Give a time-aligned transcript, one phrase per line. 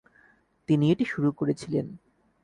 [0.69, 1.85] তিনি এটি শুরু করেছিলেন।